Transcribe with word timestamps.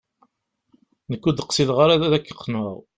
Nekk 1.09 1.23
ur 1.27 1.33
d-qqsideɣ 1.35 1.77
ara 1.83 1.95
ad 2.07 2.13
ak-qqneɣ. 2.17 2.75